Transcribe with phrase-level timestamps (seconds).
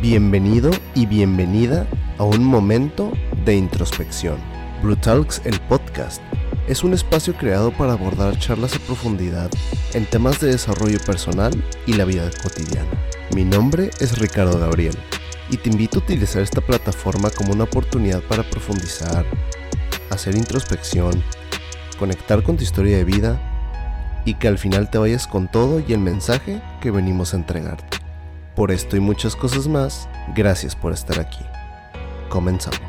[0.00, 3.12] Bienvenido y bienvenida a un momento
[3.44, 4.38] de introspección.
[4.82, 6.22] Brutalks, el podcast,
[6.66, 9.50] es un espacio creado para abordar charlas a profundidad
[9.92, 11.52] en temas de desarrollo personal
[11.84, 12.88] y la vida cotidiana.
[13.34, 14.96] Mi nombre es Ricardo Gabriel
[15.50, 19.26] y te invito a utilizar esta plataforma como una oportunidad para profundizar,
[20.08, 21.22] hacer introspección,
[21.98, 25.92] conectar con tu historia de vida y que al final te vayas con todo y
[25.92, 27.99] el mensaje que venimos a entregarte.
[28.56, 31.44] Por esto y muchas cosas más, gracias por estar aquí.
[32.28, 32.80] Comenzamos.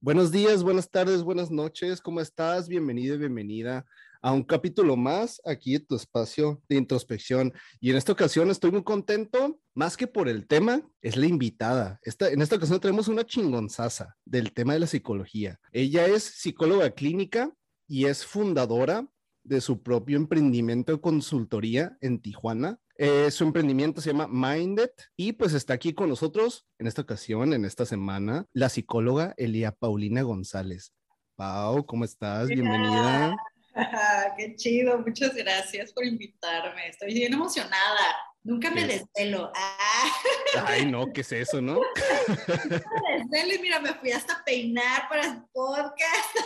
[0.00, 2.68] Buenos días, buenas tardes, buenas noches, ¿cómo estás?
[2.68, 3.84] Bienvenido y bienvenida
[4.22, 7.52] a un capítulo más aquí en tu espacio de introspección.
[7.78, 12.00] Y en esta ocasión estoy muy contento, más que por el tema, es la invitada.
[12.02, 15.60] Esta, en esta ocasión tenemos una chingonzaza del tema de la psicología.
[15.70, 17.52] Ella es psicóloga clínica
[17.86, 19.06] y es fundadora
[19.44, 22.78] de su propio emprendimiento de consultoría en Tijuana.
[22.96, 27.52] Eh, su emprendimiento se llama Minded y pues está aquí con nosotros en esta ocasión,
[27.52, 30.92] en esta semana, la psicóloga Elia Paulina González.
[31.34, 32.48] Pau, ¿cómo estás?
[32.48, 33.34] Bienvenida.
[34.36, 36.88] Qué chido, muchas gracias por invitarme.
[36.88, 38.16] Estoy bien emocionada.
[38.44, 39.52] Nunca me desvelo.
[39.54, 40.12] Ah.
[40.66, 41.80] Ay, no, ¿qué es eso, no?
[42.28, 46.36] me desvelo y mira, me fui hasta peinar para el podcast.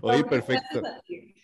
[0.00, 0.82] Oye, perfecto.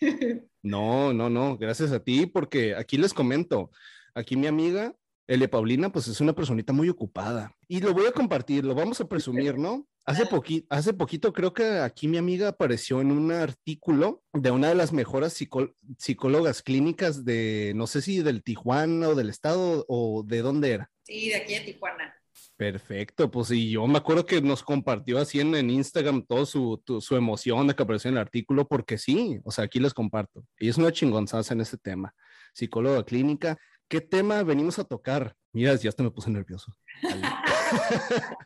[0.61, 3.71] No, no, no, gracias a ti, porque aquí les comento,
[4.13, 4.93] aquí mi amiga
[5.29, 7.55] Elia Paulina, pues es una personita muy ocupada.
[7.67, 9.87] Y lo voy a compartir, lo vamos a presumir, ¿no?
[10.05, 10.27] Hace,
[10.69, 14.91] hace poquito creo que aquí mi amiga apareció en un artículo de una de las
[14.91, 15.37] mejores
[15.97, 20.91] psicólogas clínicas de, no sé si del Tijuana o del estado o de dónde era.
[21.03, 22.18] Sí, de aquí de Tijuana.
[22.59, 26.83] Perfecto, pues y yo me acuerdo que nos compartió así en, en Instagram toda su,
[26.99, 30.43] su, emoción de que apareció en el artículo, porque sí, o sea, aquí les comparto.
[30.59, 32.13] Y es una chingonzaza en este tema.
[32.53, 33.57] Psicóloga clínica.
[33.87, 35.37] ¿Qué tema venimos a tocar?
[35.53, 36.75] Mira, ya hasta me puse nervioso.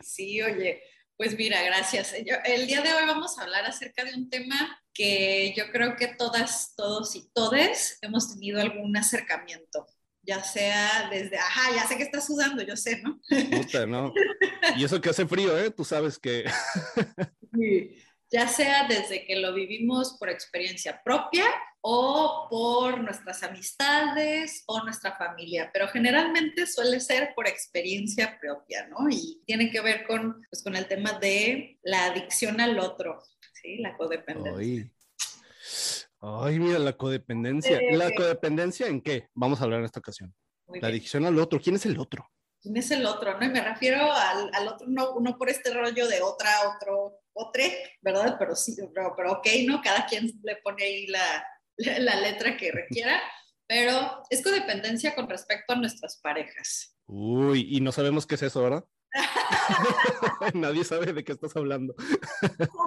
[0.00, 0.82] sí, oye,
[1.18, 2.14] pues mira, gracias.
[2.14, 6.06] el día de hoy vamos a hablar acerca de un tema que yo creo que
[6.06, 9.86] todas, todos y todes hemos tenido algún acercamiento
[10.30, 13.20] ya sea desde, ajá, ya sé que estás sudando, yo sé, ¿no?
[13.50, 14.14] Puta, no.
[14.76, 15.72] Y eso que hace frío, ¿eh?
[15.72, 16.44] Tú sabes que...
[17.52, 17.98] sí.
[18.30, 21.46] Ya sea desde que lo vivimos por experiencia propia
[21.80, 29.10] o por nuestras amistades o nuestra familia, pero generalmente suele ser por experiencia propia, ¿no?
[29.10, 33.20] Y tiene que ver con, pues, con el tema de la adicción al otro,
[33.60, 33.78] ¿sí?
[33.78, 34.88] La codependencia.
[36.20, 37.80] Ay, mira, la codependencia.
[37.92, 39.28] ¿La codependencia en qué?
[39.34, 40.34] Vamos a hablar en esta ocasión.
[40.66, 41.60] la adicción al otro.
[41.60, 42.30] ¿Quién es el otro?
[42.60, 43.38] ¿Quién es el otro?
[43.38, 43.46] ¿no?
[43.46, 47.96] Y me refiero al, al otro, no, no, por este rollo de otra, otro, otre,
[48.02, 48.36] ¿verdad?
[48.38, 49.80] Pero sí, pero, pero ok, ¿no?
[49.80, 51.44] Cada quien le pone ahí la,
[51.78, 53.18] la letra que requiera,
[53.66, 56.94] pero es codependencia con respecto a nuestras parejas.
[57.06, 58.84] Uy, y no sabemos qué es eso, ¿verdad?
[60.54, 61.94] Nadie sabe de qué estás hablando.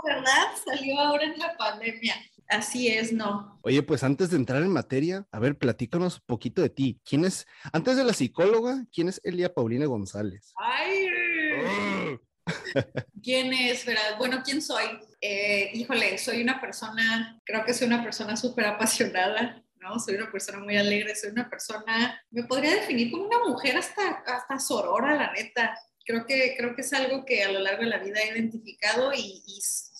[0.04, 0.48] ¿Verdad?
[0.66, 2.16] Salió ahora en la pandemia.
[2.54, 3.60] Así es, no.
[3.64, 7.02] Oye, pues antes de entrar en materia, a ver, platícanos un poquito de ti.
[7.04, 10.54] ¿Quién es, antes de la psicóloga, quién es Elia Paulina González?
[10.58, 11.08] Ay.
[13.24, 13.86] ¿Quién es?
[14.18, 14.84] Bueno, ¿quién soy?
[15.20, 19.98] Eh, híjole, soy una persona, creo que soy una persona súper apasionada, ¿no?
[20.00, 24.24] Soy una persona muy alegre, soy una persona, me podría definir como una mujer hasta,
[24.28, 25.74] hasta sorora, la neta
[26.06, 29.12] creo que, creo que es algo que a lo largo de la vida he identificado
[29.14, 29.42] y,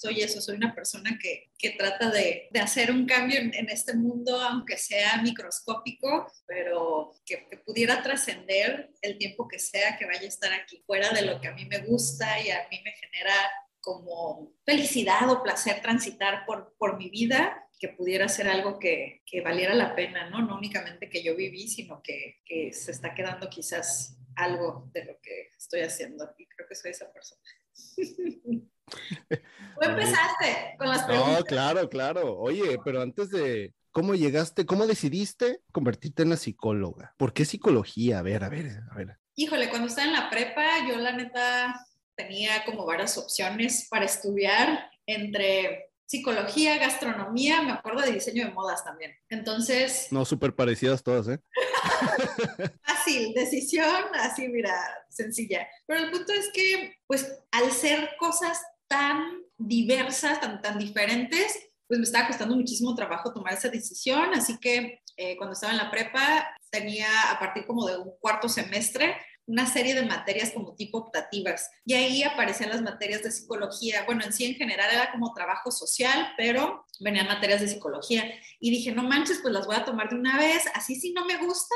[0.04, 3.96] soy eso, soy una persona que, que trata de, de, hacer un cambio en, este
[3.96, 10.28] mundo, aunque sea microscópico, pero que, pudiera trascender el tiempo que sea que vaya a
[10.28, 13.34] estar aquí, fuera de lo que a mí me gusta y a mí me genera
[13.80, 19.40] como felicidad o placer transitar por, por mi vida, que pudiera ser algo que, que,
[19.40, 20.42] valiera la pena, ¿no?
[20.42, 25.14] No únicamente que yo viví, sino que, que se está quedando quizás algo de lo
[25.22, 27.42] que estoy haciendo y creo que soy esa persona.
[28.86, 31.40] ¿Tú empezaste con las preguntas?
[31.40, 32.38] No, claro, claro.
[32.38, 37.14] Oye, pero antes de, ¿cómo llegaste, cómo decidiste convertirte en la psicóloga?
[37.18, 38.20] ¿Por qué psicología?
[38.20, 39.18] A ver, a ver, a ver.
[39.36, 41.76] Híjole, cuando estaba en la prepa, yo la neta
[42.16, 48.84] tenía como varias opciones para estudiar entre psicología, gastronomía, me acuerdo de diseño de modas
[48.84, 49.16] también.
[49.30, 50.10] Entonces...
[50.12, 51.40] No, súper parecidas todas, ¿eh?
[52.86, 54.76] Fácil, decisión, así, mira,
[55.10, 55.68] sencilla.
[55.88, 58.62] Pero el punto es que, pues, al ser cosas
[58.94, 61.58] tan diversas, tan, tan diferentes,
[61.88, 65.80] pues me estaba costando muchísimo trabajo tomar esa decisión, así que eh, cuando estaba en
[65.80, 69.16] la prepa tenía a partir como de un cuarto semestre,
[69.48, 71.70] una serie de materias como tipo optativas.
[71.86, 74.04] Y ahí aparecían las materias de psicología.
[74.06, 78.24] Bueno, en sí en general era como trabajo social, pero venían materias de psicología.
[78.60, 80.64] Y dije, no manches, pues las voy a tomar de una vez.
[80.76, 81.76] Así si no me gusta,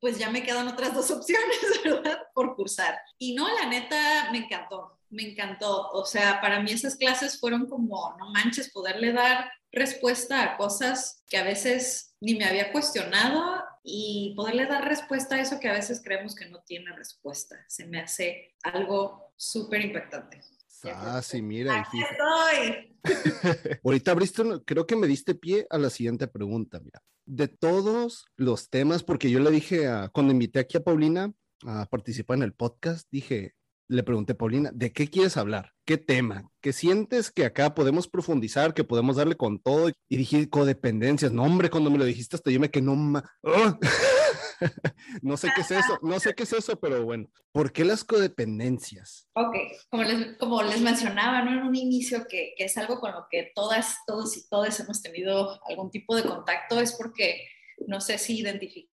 [0.00, 2.18] pues ya me quedan otras dos opciones, ¿verdad?
[2.34, 2.98] Por cursar.
[3.18, 5.90] Y no, la neta, me encantó, me encantó.
[5.90, 11.22] O sea, para mí esas clases fueron como, no manches, poderle dar respuesta a cosas
[11.28, 15.72] que a veces ni me había cuestionado y poderle dar respuesta a eso que a
[15.72, 17.64] veces creemos que no tiene respuesta.
[17.68, 20.40] Se me hace algo súper impactante.
[20.84, 21.80] Ah, sí, mira.
[21.80, 22.98] Aquí estoy.
[23.84, 27.02] Ahorita abriste, creo que me diste pie a la siguiente pregunta, mira.
[27.24, 31.32] De todos los temas, porque yo le dije a, cuando invité aquí a Paulina
[31.64, 33.54] a participar en el podcast, dije,
[33.92, 35.72] le pregunté, Paulina, ¿de qué quieres hablar?
[35.84, 36.50] ¿Qué tema?
[36.60, 39.90] ¿Qué sientes que acá podemos profundizar, que podemos darle con todo?
[40.08, 41.30] Y dije, codependencias.
[41.32, 43.22] No, hombre, cuando me lo dijiste hasta yo quedé, no,
[45.22, 48.04] no sé qué es eso, no sé qué es eso, pero bueno, ¿por qué las
[48.04, 49.28] codependencias?
[49.34, 49.54] Ok,
[49.90, 51.52] como les, como les mencionaba ¿no?
[51.52, 55.02] en un inicio, que, que es algo con lo que todas, todos y todas hemos
[55.02, 57.46] tenido algún tipo de contacto, es porque
[57.86, 58.91] no sé si identificamos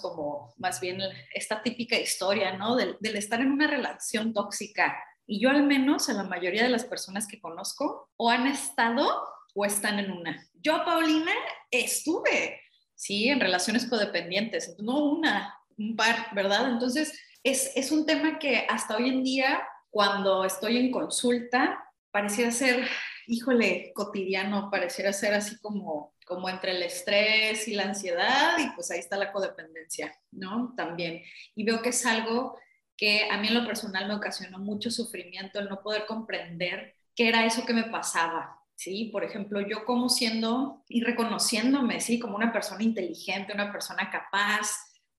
[0.00, 1.00] como más bien
[1.32, 2.76] esta típica historia, ¿no?
[2.76, 4.96] Del, estar en una relación tóxica.
[5.26, 9.06] Y yo al menos, a la mayoría de las personas que conozco, o han estado
[9.54, 10.46] o están en una.
[10.54, 11.32] Yo, Paulina,
[11.70, 12.60] estuve,
[12.94, 16.70] sí, en relaciones codependientes, no una, un par, ¿verdad?
[16.70, 21.78] Entonces, es, es un tema que hasta hoy en día, cuando estoy en consulta,
[22.10, 22.88] pareciera ser,
[23.26, 28.90] híjole, cotidiano, pareciera ser así como como entre el estrés y la ansiedad y pues
[28.90, 30.72] ahí está la codependencia, ¿no?
[30.76, 31.22] También.
[31.54, 32.58] Y veo que es algo
[32.96, 37.28] que a mí en lo personal me ocasionó mucho sufrimiento el no poder comprender qué
[37.28, 39.10] era eso que me pasaba, ¿sí?
[39.12, 42.18] Por ejemplo, yo como siendo y reconociéndome, ¿sí?
[42.18, 44.70] Como una persona inteligente, una persona capaz,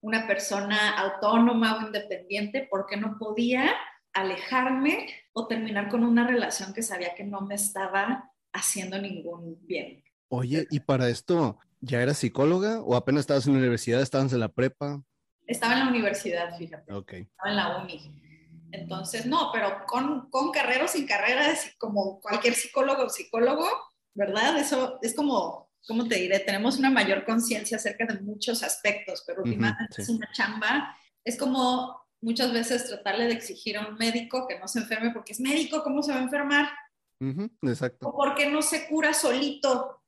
[0.01, 3.75] una persona autónoma o independiente, porque no podía
[4.13, 5.07] alejarme
[5.37, 10.01] o terminar con una relación que sabía que no me estaba haciendo ningún bien.
[10.29, 14.39] Oye, ¿y para esto ya eras psicóloga o apenas estabas en la universidad, estabas en
[14.39, 15.03] la prepa?
[15.45, 16.91] Estaba en la universidad, fíjate.
[16.93, 17.13] Ok.
[17.13, 18.21] Estaba en la uni.
[18.71, 23.67] Entonces, no, pero con, con carrera o sin carrera, como cualquier psicólogo o psicólogo,
[24.13, 24.57] ¿verdad?
[24.57, 26.39] Eso es como, ¿cómo te diré?
[26.39, 30.97] Tenemos una mayor conciencia acerca de muchos aspectos, pero últimamente es una chamba.
[31.25, 35.33] Es como muchas veces tratarle de exigir a un médico que no se enferme porque
[35.33, 36.69] es médico, ¿cómo se va a enfermar?
[37.61, 38.09] exacto.
[38.09, 40.01] O porque no se cura solito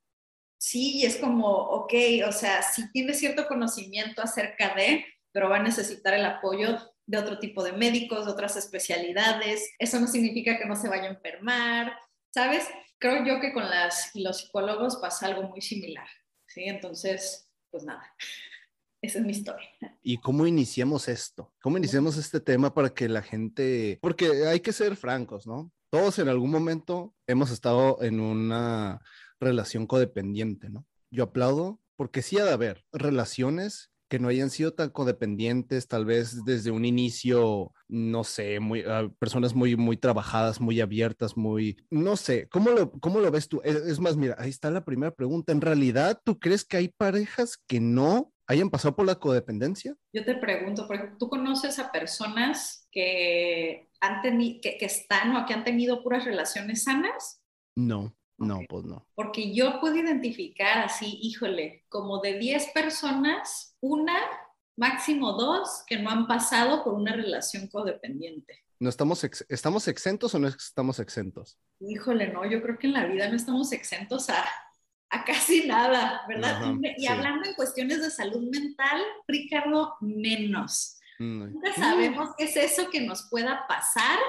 [0.57, 1.93] sí, es como, ok,
[2.27, 7.17] o sea, sí tiene cierto conocimiento acerca de, pero va a necesitar el apoyo de
[7.17, 9.69] otro tipo de médicos, de otras especialidades.
[9.79, 11.97] Eso no significa que no se vaya a enfermar,
[12.33, 12.67] ¿sabes?
[12.99, 16.07] Creo yo que con las, los psicólogos pasa algo muy similar,
[16.47, 16.63] ¿sí?
[16.63, 18.13] Entonces, pues nada.
[19.07, 19.69] Esa es mi historia.
[20.03, 21.53] ¿Y cómo iniciamos esto?
[21.61, 25.71] ¿Cómo iniciamos este tema para que la gente, porque hay que ser francos, ¿no?
[25.89, 28.99] Todos en algún momento hemos estado en una
[29.39, 30.85] relación codependiente, ¿no?
[31.09, 36.03] Yo aplaudo porque sí ha de haber relaciones que no hayan sido tan codependientes, tal
[36.03, 41.77] vez desde un inicio, no sé, muy, ah, personas muy, muy trabajadas, muy abiertas, muy,
[41.89, 43.61] no sé, ¿cómo lo, cómo lo ves tú?
[43.63, 45.53] Es, es, más, mira, ahí está la primera pregunta.
[45.53, 49.95] ¿En realidad tú crees que hay parejas que no hayan pasado por la codependencia?
[50.13, 55.53] Yo te pregunto, porque tú conoces a personas que, han que, que están o que
[55.53, 57.41] han tenido puras relaciones sanas?
[57.75, 58.13] No.
[58.39, 59.07] No, pues no.
[59.15, 64.15] Porque yo puedo identificar así, híjole, como de 10 personas, una,
[64.75, 68.63] máximo dos, que no han pasado por una relación codependiente.
[68.79, 71.57] ¿No estamos, estamos exentos o no estamos exentos?
[71.79, 74.45] Híjole, no, yo creo que en la vida no estamos exentos a,
[75.09, 76.61] a casi nada, ¿verdad?
[76.97, 80.99] y, hablando en cuestiones de salud mental, Ricardo, menos.
[81.19, 84.19] Mm, Nunca sabemos qué es eso que nos pueda pasar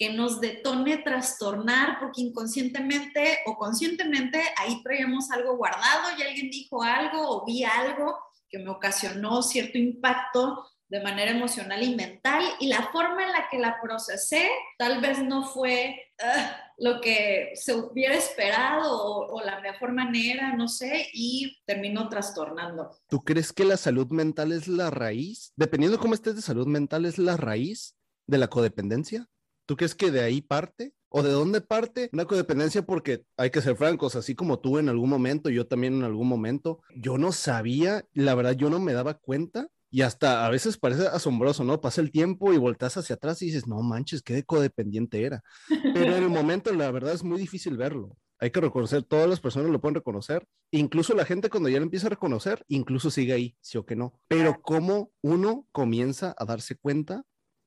[0.00, 6.82] que nos detone trastornar, porque inconscientemente o conscientemente ahí traíamos algo guardado y alguien dijo
[6.82, 8.18] algo o vi algo
[8.48, 13.48] que me ocasionó cierto impacto de manera emocional y mental y la forma en la
[13.50, 16.02] que la procesé tal vez no fue
[16.78, 22.90] lo que se hubiera esperado o, la mejor manera, no sé, y terminó trastornando.
[23.08, 25.52] ¿Tú crees que la salud mental es la raíz?
[25.56, 27.96] Dependiendo de cómo estés de salud mental, ¿es la raíz
[28.26, 29.28] de la codependencia?
[29.66, 30.94] ¿Tú crees que de ahí parte?
[31.08, 32.82] ¿O de dónde parte una codependencia?
[32.82, 36.28] Porque hay que ser francos, así como tú en algún momento, yo también en algún
[36.28, 40.78] momento, yo no sabía, la verdad, yo no me daba cuenta y hasta a veces
[40.78, 41.80] parece asombroso, ¿no?
[41.80, 45.42] Pasa el tiempo y volteas hacia atrás y dices, no manches, qué codependiente era.
[45.68, 48.16] Pero en el momento, la verdad, es muy difícil verlo.
[48.38, 50.46] Hay que reconocer, todas las personas lo pueden reconocer.
[50.70, 53.96] Incluso la gente cuando ya lo empieza a reconocer, incluso sigue ahí, sí o que
[53.96, 54.14] no.
[54.28, 57.24] Pero cómo uno comienza a darse cuenta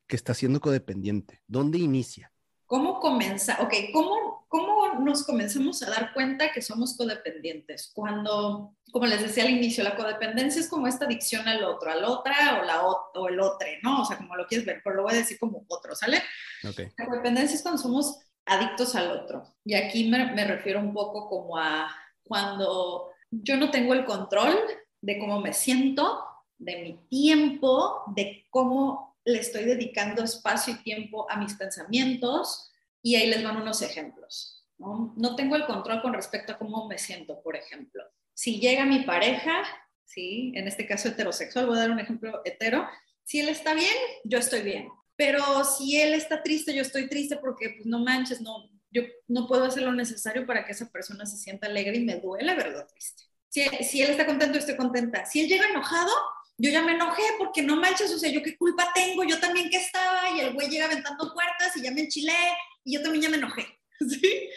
[0.07, 1.41] que está siendo codependiente?
[1.47, 2.31] ¿Dónde inicia?
[2.65, 3.57] ¿Cómo comienza?
[3.61, 4.22] Ok, ¿cómo,
[4.53, 7.91] ¿cómo nos comenzamos a dar cuenta que somos codependientes?
[7.91, 12.03] Cuando, como les decía al inicio, la codependencia es como esta adicción al otro, al
[12.03, 14.03] otra o, la, o el otro, ¿no?
[14.03, 16.21] O sea, como lo quieres ver, pero lo voy a decir como otro, ¿sale?
[16.69, 16.89] Okay.
[16.99, 19.43] La codependencia es cuando somos adictos al otro.
[19.65, 21.89] Y aquí me, me refiero un poco como a
[22.23, 24.55] cuando yo no tengo el control
[25.01, 26.23] de cómo me siento,
[26.59, 32.69] de mi tiempo, de cómo le estoy dedicando espacio y tiempo a mis pensamientos.
[33.03, 34.63] Y ahí les van unos ejemplos.
[34.77, 35.13] ¿no?
[35.17, 38.03] no tengo el control con respecto a cómo me siento, por ejemplo.
[38.33, 39.63] Si llega mi pareja,
[40.03, 40.51] ¿sí?
[40.55, 42.87] en este caso heterosexual, voy a dar un ejemplo hetero,
[43.23, 43.93] si él está bien,
[44.23, 44.89] yo estoy bien.
[45.15, 49.47] Pero si él está triste, yo estoy triste porque, pues no manches, no, yo no
[49.47, 52.85] puedo hacer lo necesario para que esa persona se sienta alegre y me duele verlo
[52.87, 53.23] triste.
[53.47, 55.25] Si, si él está contento, estoy contenta.
[55.25, 56.11] Si él llega enojado,
[56.57, 59.69] yo ya me enojé porque no manches, o sea, yo qué culpa tengo, yo también
[59.69, 62.37] que estaba y el güey llega aventando puertas y ya me enchilé
[62.83, 64.49] y yo también ya me enojé, ¿sí?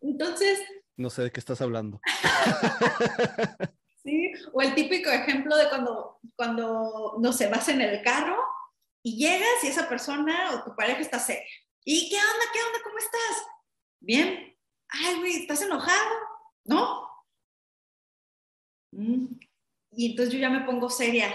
[0.00, 0.60] Entonces...
[0.96, 2.00] No sé de qué estás hablando.
[4.02, 8.36] sí, o el típico ejemplo de cuando, cuando, no sé, vas en el carro
[9.02, 11.42] y llegas y esa persona o tu pareja está seria.
[11.84, 12.44] ¿Y qué onda?
[12.52, 12.78] ¿Qué onda?
[12.82, 13.46] ¿Cómo estás?
[14.00, 14.56] Bien.
[14.88, 16.10] Ay, güey, ¿estás enojado?
[16.64, 17.08] ¿No?
[19.96, 21.28] Y entonces yo ya me pongo seria,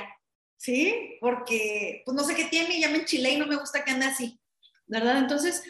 [0.58, 1.18] ¿sí?
[1.22, 4.06] Porque pues no sé qué tiene ya me enchilé y no me gusta que ande
[4.06, 4.40] así,
[4.88, 5.18] ¿verdad?
[5.18, 5.64] Entonces,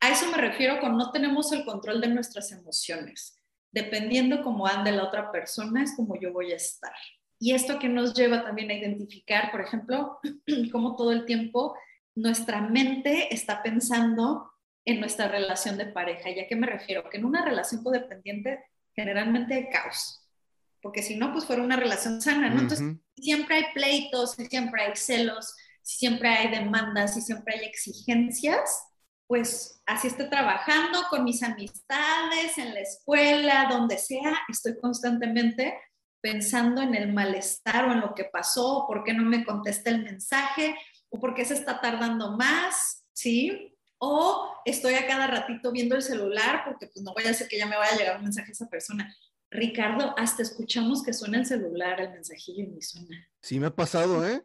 [0.00, 3.38] a eso me refiero con no tenemos el control de nuestras emociones.
[3.70, 6.92] Dependiendo cómo ande la otra persona, es como yo voy a estar.
[7.38, 10.18] Y esto que nos lleva también a identificar, por ejemplo,
[10.72, 11.76] cómo todo el tiempo
[12.14, 14.52] nuestra mente está pensando
[14.84, 16.30] en nuestra relación de pareja.
[16.30, 17.08] ¿Y a qué me refiero?
[17.08, 20.21] Que en una relación codependiente generalmente hay caos,
[20.82, 22.60] porque si no, pues fuera una relación sana, ¿no?
[22.60, 28.82] Entonces, siempre hay pleitos, siempre hay celos, siempre hay demandas, y siempre hay exigencias,
[29.26, 35.78] pues así estoy trabajando con mis amistades, en la escuela, donde sea, estoy constantemente
[36.20, 40.02] pensando en el malestar o en lo que pasó, por qué no me contesta el
[40.02, 40.76] mensaje,
[41.08, 43.76] o por qué se está tardando más, ¿sí?
[43.98, 47.58] O estoy a cada ratito viendo el celular porque pues no voy a hacer que
[47.58, 49.14] ya me vaya a llegar un mensaje a esa persona.
[49.52, 53.28] Ricardo, hasta escuchamos que suena el celular, el mensajillo y ni suena.
[53.42, 54.42] Sí me ha pasado, ¿eh?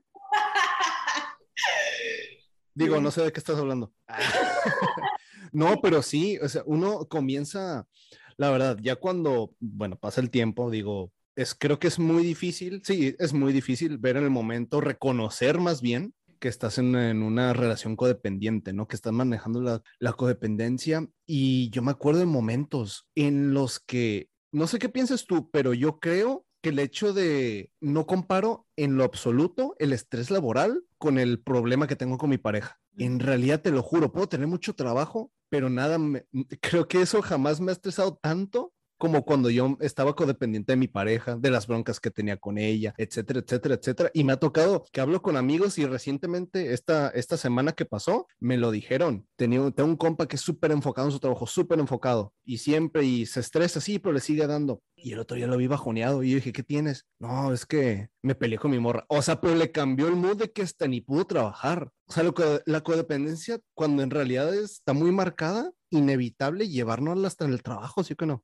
[2.73, 3.93] Digo, no sé de qué estás hablando.
[5.53, 7.87] no, pero sí, o sea, uno comienza,
[8.35, 12.81] la verdad, ya cuando, bueno, pasa el tiempo, digo, es, creo que es muy difícil,
[12.83, 17.23] sí, es muy difícil ver en el momento, reconocer más bien que estás en, en,
[17.23, 18.87] una relación codependiente, ¿no?
[18.87, 21.07] Que estás manejando la, la, codependencia.
[21.25, 25.73] Y yo me acuerdo de momentos en los que, no sé qué piensas tú, pero
[25.73, 31.19] yo creo que el hecho de no comparo en lo absoluto el estrés laboral con
[31.19, 32.79] el problema que tengo con mi pareja.
[32.97, 36.25] En realidad, te lo juro, puedo tener mucho trabajo, pero nada, me,
[36.61, 40.87] creo que eso jamás me ha estresado tanto como cuando yo estaba codependiente de mi
[40.87, 44.11] pareja, de las broncas que tenía con ella, etcétera, etcétera, etcétera.
[44.13, 48.27] Y me ha tocado que hablo con amigos y recientemente esta, esta semana que pasó,
[48.39, 49.27] me lo dijeron.
[49.35, 53.03] Tenía, tengo un compa que es súper enfocado en su trabajo, súper enfocado y siempre
[53.03, 54.81] y se estresa, sí, pero le sigue dando.
[54.95, 57.05] Y el otro día lo vi bajoneado y yo dije, ¿qué tienes?
[57.19, 59.05] No, es que me peleé con mi morra.
[59.09, 61.91] O sea, pero le cambió el mood de que hasta ni pudo trabajar.
[62.07, 62.23] O sea,
[62.65, 68.25] la codependencia, cuando en realidad está muy marcada, inevitable llevarnos hasta el trabajo, ¿sí que
[68.25, 68.43] no?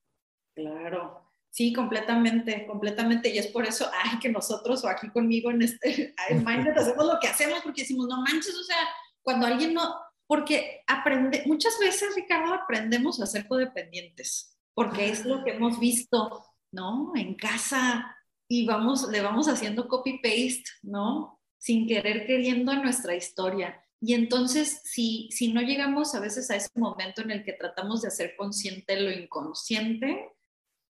[0.54, 3.30] Claro, sí, completamente, completamente.
[3.30, 7.06] Y es por eso, ay, que nosotros o aquí conmigo en este en Mindset hacemos
[7.06, 8.78] lo que hacemos porque decimos, no manches, o sea,
[9.22, 9.96] cuando alguien no,
[10.28, 16.46] porque aprende, muchas veces, Ricardo, aprendemos a ser codependientes, porque es lo que hemos visto,
[16.72, 17.14] ¿no?
[17.16, 18.18] En casa
[18.48, 21.40] y vamos, le vamos haciendo copy-paste, ¿no?
[21.58, 23.80] Sin querer queriendo a nuestra historia.
[24.02, 28.02] Y entonces, si, si no llegamos a veces a ese momento en el que tratamos
[28.02, 30.33] de hacer consciente lo inconsciente,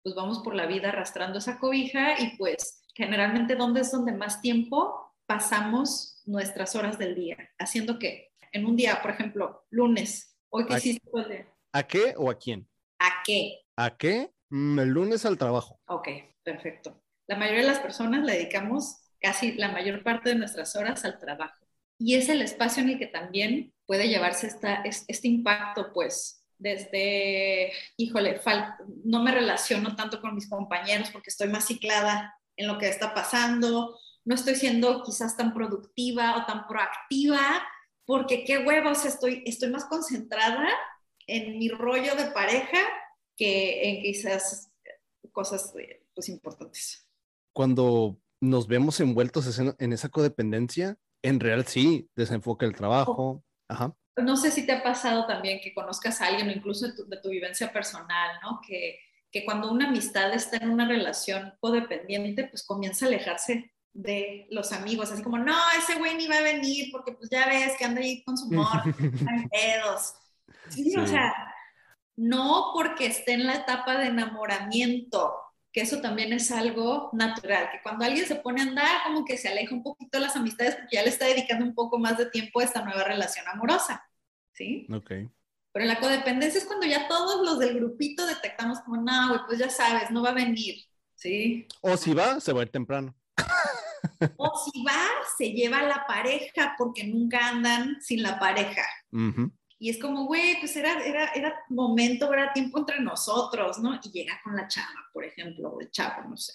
[0.03, 4.41] pues vamos por la vida arrastrando esa cobija y pues generalmente dónde es donde más
[4.41, 10.65] tiempo pasamos nuestras horas del día, haciendo que en un día, por ejemplo, lunes, hoy
[10.65, 12.67] que hiciste ¿A qué o a quién?
[12.99, 13.61] ¿A qué?
[13.77, 14.31] ¿A qué?
[14.49, 15.79] Mm, el lunes al trabajo.
[15.87, 16.09] Ok,
[16.43, 17.01] perfecto.
[17.27, 21.17] La mayoría de las personas le dedicamos casi la mayor parte de nuestras horas al
[21.19, 21.65] trabajo.
[21.97, 27.71] Y es el espacio en el que también puede llevarse esta, este impacto, pues, desde,
[27.97, 28.39] híjole,
[29.03, 33.15] no me relaciono tanto con mis compañeros porque estoy más ciclada en lo que está
[33.15, 37.41] pasando, no estoy siendo quizás tan productiva o tan proactiva,
[38.05, 40.69] porque qué huevos, estoy, estoy más concentrada
[41.25, 42.77] en mi rollo de pareja
[43.35, 44.71] que en quizás
[45.31, 45.73] cosas
[46.13, 47.07] pues, importantes.
[47.53, 53.95] Cuando nos vemos envueltos en esa codependencia, en real sí, desenfoca el trabajo, Ajá.
[54.17, 57.07] No sé si te ha pasado también que conozcas a alguien o incluso de tu,
[57.07, 58.59] de tu vivencia personal, ¿no?
[58.65, 58.99] Que,
[59.31, 64.71] que cuando una amistad está en una relación codependiente, pues comienza a alejarse de los
[64.71, 67.85] amigos, así como, no, ese güey ni va a venir porque pues ya ves que
[67.85, 70.13] anda ahí con su hay pedos.
[70.69, 71.11] Sí, o Sí.
[71.11, 71.33] sea,
[72.15, 75.33] no porque esté en la etapa de enamoramiento,
[75.71, 79.37] que eso también es algo natural, que cuando alguien se pone a andar, como que
[79.37, 82.25] se aleja un poquito las amistades porque ya le está dedicando un poco más de
[82.25, 84.05] tiempo a esta nueva relación amorosa,
[84.51, 84.85] ¿sí?
[84.91, 85.11] Ok.
[85.73, 89.39] Pero en la codependencia es cuando ya todos los del grupito detectamos como, no, güey,
[89.47, 90.83] pues ya sabes, no va a venir,
[91.15, 91.67] ¿sí?
[91.79, 93.15] O si va, se va a ir temprano.
[94.35, 98.83] O si va, se lleva a la pareja porque nunca andan sin la pareja.
[99.81, 103.99] Y es como, güey, pues era, era, era momento, era tiempo entre nosotros, ¿no?
[104.03, 106.53] Y llega con la chava, por ejemplo, o el chavo, no sé.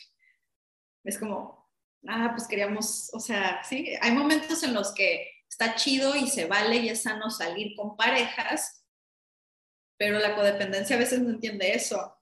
[1.02, 1.68] Es como,
[2.06, 6.44] ah, pues queríamos, o sea, sí, hay momentos en los que está chido y se
[6.44, 8.84] vale y es sano salir con parejas,
[9.98, 12.16] pero la codependencia a veces no entiende eso,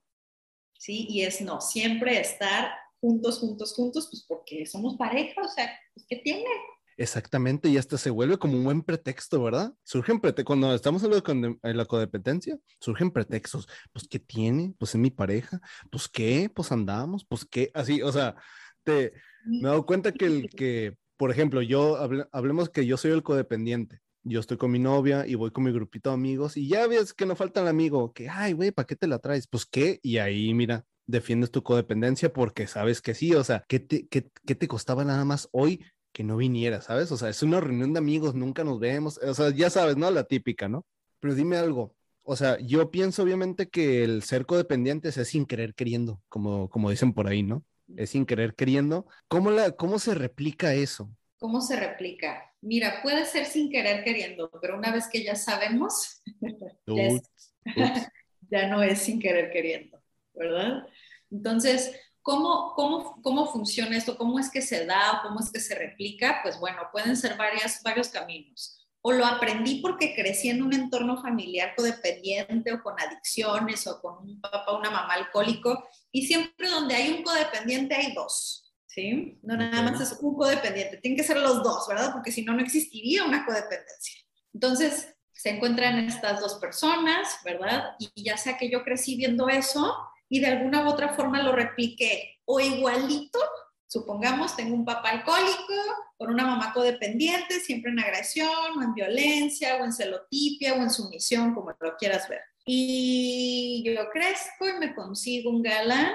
[0.72, 1.06] ¿sí?
[1.10, 6.06] Y es no, siempre estar juntos, juntos, juntos, pues porque somos pareja, o sea, pues
[6.08, 6.48] ¿qué tiene?
[6.96, 9.72] Exactamente, y hasta se vuelve como un buen pretexto, ¿verdad?
[9.82, 13.66] Surgen pretextos, cuando estamos en la, conde- en la codependencia, surgen pretextos.
[13.92, 14.74] Pues, ¿qué tiene?
[14.78, 15.60] Pues es mi pareja.
[15.90, 16.50] Pues, ¿qué?
[16.54, 17.24] Pues andamos.
[17.26, 17.70] Pues, ¿qué?
[17.74, 18.36] Así, o sea,
[18.84, 19.12] te,
[19.44, 23.10] me he dado cuenta que, el, que por ejemplo, yo, hable- hablemos que yo soy
[23.12, 23.98] el codependiente.
[24.22, 27.12] Yo estoy con mi novia y voy con mi grupito de amigos y ya ves
[27.12, 29.46] que no falta el amigo que, ay, güey, ¿para qué te la traes?
[29.46, 30.00] Pues, ¿qué?
[30.02, 34.30] Y ahí, mira, defiendes tu codependencia porque sabes que sí, o sea, ¿qué te, qué,
[34.46, 35.84] qué te costaba nada más hoy
[36.14, 37.12] que no viniera, ¿sabes?
[37.12, 40.10] O sea, es una reunión de amigos, nunca nos vemos, o sea, ya sabes, ¿no?
[40.10, 40.86] La típica, ¿no?
[41.20, 45.74] Pero dime algo, o sea, yo pienso obviamente que el ser codependientes es sin querer
[45.74, 47.64] queriendo, como, como dicen por ahí, ¿no?
[47.96, 49.06] Es sin querer queriendo.
[49.28, 51.10] ¿Cómo, la, ¿Cómo se replica eso?
[51.38, 52.50] ¿Cómo se replica?
[52.62, 56.22] Mira, puede ser sin querer queriendo, pero una vez que ya sabemos,
[56.86, 57.22] ya, es-
[58.50, 60.02] ya no es sin querer queriendo,
[60.34, 60.86] ¿verdad?
[61.30, 61.92] Entonces,
[62.24, 64.16] ¿cómo, cómo, ¿cómo funciona esto?
[64.16, 66.40] ¿Cómo es que se da cómo es que se replica?
[66.42, 68.80] Pues bueno, pueden ser varias, varios caminos.
[69.02, 74.26] O lo aprendí porque crecí en un entorno familiar codependiente o con adicciones o con
[74.26, 75.86] un papá o una mamá alcohólico.
[76.10, 79.38] Y siempre donde hay un codependiente hay dos, ¿sí?
[79.42, 82.10] No nada más es un codependiente, tienen que ser los dos, ¿verdad?
[82.12, 84.24] Porque si no, no existiría una codependencia.
[84.54, 87.96] Entonces, se encuentran estas dos personas, ¿verdad?
[87.98, 89.94] Y ya sea que yo crecí viendo eso
[90.28, 93.38] y de alguna u otra forma lo repliqué o igualito,
[93.86, 95.74] supongamos, tengo un papá alcohólico
[96.16, 100.90] con una mamá codependiente, siempre en agresión o en violencia o en celotipia o en
[100.90, 102.40] sumisión, como lo quieras ver.
[102.66, 106.12] Y yo crezco y me consigo un galán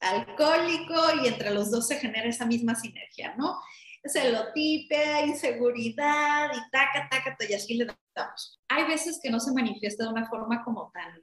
[0.00, 3.58] alcohólico y entre los dos se genera esa misma sinergia, ¿no?
[4.04, 8.60] celotipia, inseguridad y taca, taca, y así le damos.
[8.68, 11.20] Hay veces que no se manifiesta de una forma como tan,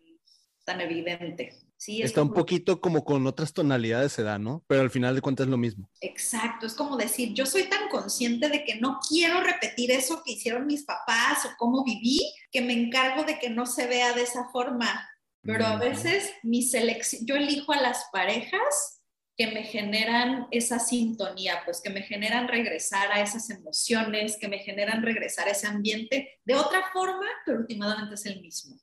[0.68, 1.54] tan evidente.
[1.78, 4.66] Sí, es Está un como- poquito como con otras tonalidades se da, ¿no?
[4.68, 5.90] Pero al final de cuentas es lo mismo.
[6.02, 10.34] Exacto, es como decir, yo soy tan consciente de que no quiero repetir eso que
[10.34, 12.20] hicieron mis papás o cómo viví,
[12.52, 15.08] que me encargo de que no se vea de esa forma.
[15.44, 19.02] Pero a veces mi selección, yo elijo a las parejas
[19.38, 24.60] que me generan esa sintonía, pues que me generan regresar a esas emociones, que me
[24.60, 28.76] generan regresar a ese ambiente de otra forma, pero últimamente es el mismo.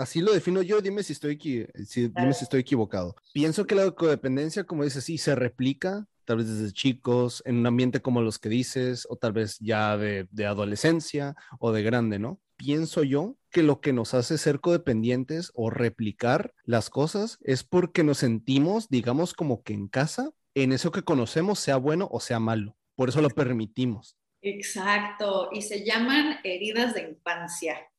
[0.00, 1.38] Así lo defino yo, dime si estoy,
[1.84, 3.16] si, dime si estoy equivocado.
[3.34, 7.66] Pienso que la codependencia, como dices, sí, se replica, tal vez desde chicos, en un
[7.66, 12.18] ambiente como los que dices, o tal vez ya de, de adolescencia o de grande,
[12.18, 12.40] ¿no?
[12.56, 18.02] Pienso yo que lo que nos hace ser codependientes o replicar las cosas es porque
[18.02, 22.40] nos sentimos, digamos, como que en casa, en eso que conocemos, sea bueno o sea
[22.40, 22.76] malo.
[22.96, 24.16] Por eso lo permitimos.
[24.42, 27.89] Exacto, y se llaman heridas de infancia.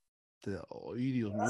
[0.46, 1.46] Ay, Dios mío.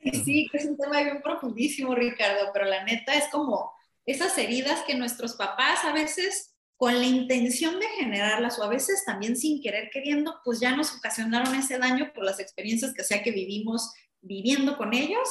[0.00, 3.72] Y sí, es un tema bien profundísimo, Ricardo, pero la neta es como
[4.06, 9.04] esas heridas que nuestros papás a veces con la intención de generarlas o a veces
[9.04, 13.22] también sin querer queriendo, pues ya nos ocasionaron ese daño por las experiencias que sea
[13.22, 15.28] que vivimos viviendo con ellos.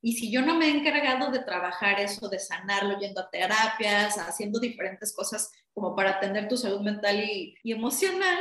[0.00, 4.16] Y si yo no me he encargado de trabajar eso, de sanarlo, yendo a terapias,
[4.16, 8.38] haciendo diferentes cosas como para atender tu salud mental y, y emocional,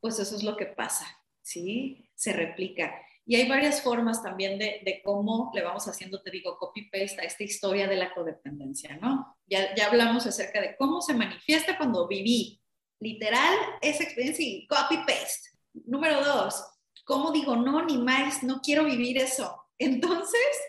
[0.00, 1.06] pues eso es lo que pasa,
[1.42, 2.09] ¿sí?
[2.20, 2.92] Se replica.
[3.24, 7.44] Y hay varias formas también de, cómo le vamos haciendo, te digo, copy-paste a esta
[7.44, 9.38] historia de la codependencia, ¿no?
[9.46, 12.60] Ya, ya hablamos acerca de cómo se manifiesta cuando viví
[13.00, 15.48] literal esa experiencia y copy-paste.
[15.86, 16.62] Número dos,
[17.04, 19.64] ¿cómo digo, no, ni más, no quiero vivir eso?
[19.78, 20.60] Entonces,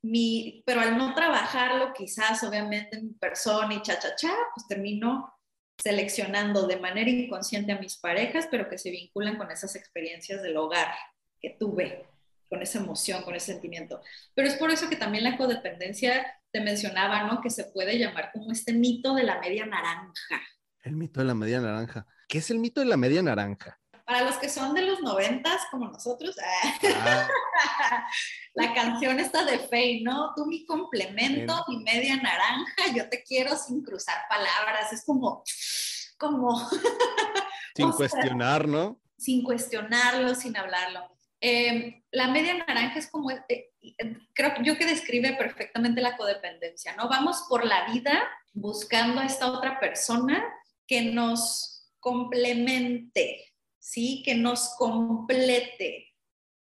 [0.00, 5.30] mi, pero al no trabajarlo quizás obviamente en persona y cha, cha, cha, pues termino
[5.78, 10.56] seleccionando de manera inconsciente a mis parejas, pero que se vinculan con esas experiencias del
[10.56, 10.88] hogar,
[11.40, 12.06] que tuve
[12.48, 14.00] con esa emoción, con ese sentimiento.
[14.34, 17.40] Pero es por eso que también la codependencia te mencionaba, ¿no?
[17.40, 20.40] Que se puede llamar como este mito de la media naranja.
[20.82, 22.06] El mito de la media naranja.
[22.28, 23.78] ¿Qué es el mito de la media naranja?
[24.06, 27.28] Para los que son de los noventas, como nosotros, ah.
[28.54, 30.32] la canción está de Faye, ¿no?
[30.36, 34.92] Tú mi complemento, mi media naranja, yo te quiero sin cruzar palabras.
[34.92, 35.42] Es como,
[36.18, 36.56] como...
[37.74, 38.98] Sin cuestionar, ¿no?
[39.18, 41.10] Sin cuestionarlo, sin hablarlo.
[41.40, 43.70] Em, la media naranja es como, eh,
[44.32, 47.08] creo yo que describe perfectamente la codependencia, ¿no?
[47.08, 48.22] Vamos por la vida
[48.54, 50.42] buscando a esta otra persona
[50.86, 53.52] que nos complemente,
[53.86, 54.22] ¿sí?
[54.24, 56.12] Que nos complete.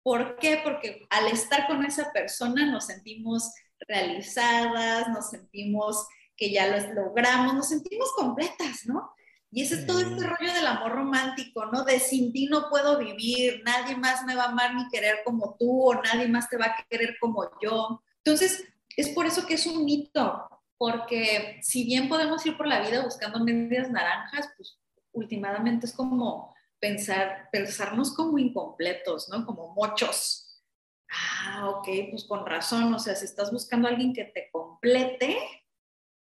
[0.03, 0.61] ¿Por qué?
[0.63, 3.51] Porque al estar con esa persona nos sentimos
[3.87, 9.11] realizadas, nos sentimos que ya lo logramos, nos sentimos completas, ¿no?
[9.49, 11.83] Y ese es todo este rollo del amor romántico, ¿no?
[11.83, 15.55] De sin ti no puedo vivir, nadie más me va a amar ni querer como
[15.57, 18.03] tú, o nadie más te va a querer como yo.
[18.23, 18.63] Entonces,
[18.95, 23.03] es por eso que es un mito, porque si bien podemos ir por la vida
[23.03, 24.77] buscando medias naranjas, pues
[25.13, 29.45] últimamente es como pensar, pensarnos como incompletos, ¿no?
[29.45, 30.63] Como mochos.
[31.09, 35.37] Ah, ok, pues con razón, o sea, si estás buscando a alguien que te complete,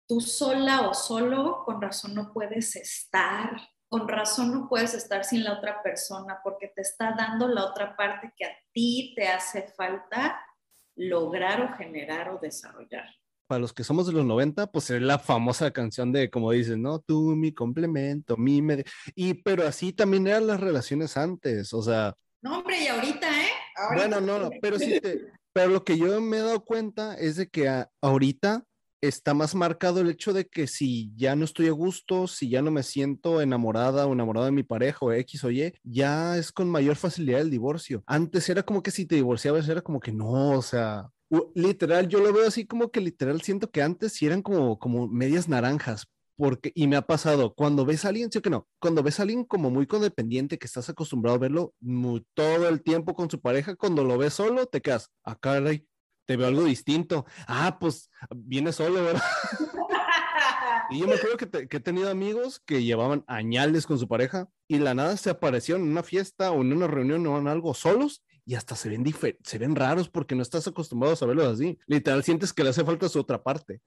[0.08, 3.60] tú sola o solo, con razón no puedes estar,
[3.90, 7.96] con razón no puedes estar sin la otra persona porque te está dando la otra
[7.96, 10.40] parte que a ti te hace falta
[10.96, 13.08] lograr o generar o desarrollar.
[13.50, 16.78] Para los que somos de los 90, pues es la famosa canción de, como dices,
[16.78, 17.00] ¿no?
[17.00, 18.62] Tú, mi complemento, mi...
[18.62, 18.84] Me...
[19.16, 22.14] Y, pero así también eran las relaciones antes, o sea...
[22.44, 23.50] No, hombre, y ahorita, ¿eh?
[23.96, 25.20] Bueno, no, no, pero sí te...
[25.52, 27.68] Pero lo que yo me he dado cuenta es de que
[28.02, 28.64] ahorita
[29.02, 32.62] está más marcado el hecho de que si ya no estoy a gusto, si ya
[32.62, 36.52] no me siento enamorada o enamorado de mi pareja o X o Y, ya es
[36.52, 38.04] con mayor facilidad el divorcio.
[38.06, 41.10] Antes era como que si te divorciabas era como que no, o sea,
[41.54, 45.08] literal, yo lo veo así como que literal siento que antes sí eran como, como
[45.08, 46.08] medias naranjas.
[46.36, 49.24] Porque, y me ha pasado, cuando ves a alguien, sí que no, cuando ves a
[49.24, 51.74] alguien como muy codependiente, que estás acostumbrado a verlo
[52.34, 55.86] todo el tiempo con su pareja, cuando lo ves solo, te quedas, ah, caray,
[56.30, 57.26] te veo algo distinto.
[57.48, 59.22] Ah, pues viene solo, ¿verdad?
[60.92, 64.78] y yo me acuerdo que, he tenido amigos que llevaban añales con su pareja y
[64.78, 68.24] la nada se aparecieron en una fiesta o en una reunión o en algo solos
[68.50, 69.06] y hasta se ven,
[69.44, 71.78] se ven raros porque no estás acostumbrado a verlos así.
[71.86, 73.80] Literal, sientes que le hace falta su otra parte.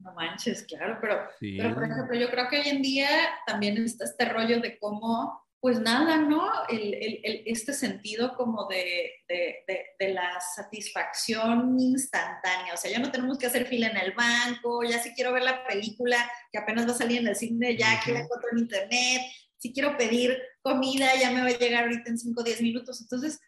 [0.00, 3.08] No manches, claro, pero, pero por ejemplo, yo creo que hoy en día
[3.46, 6.48] también está este rollo de cómo pues nada, ¿no?
[6.68, 9.64] El, el, este sentido como de, de,
[9.96, 12.74] de, la satisfacción instantánea.
[12.74, 15.44] O sea, ya no tenemos que hacer fila en el banco, ya si quiero ver
[15.44, 18.58] la película que apenas va a salir en el cine, ya que la encuentro en
[18.58, 19.22] internet,
[19.58, 23.00] si quiero pedir comida, ya me va a llegar ahorita en 5 o 10 minutos.
[23.00, 23.40] Entonces,